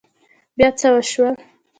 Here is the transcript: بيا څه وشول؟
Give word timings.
بيا 0.57 0.69
څه 0.79 0.87
وشول؟ 0.95 1.35